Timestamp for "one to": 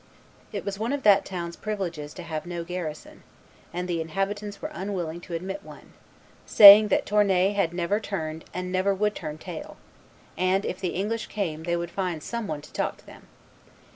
12.47-12.73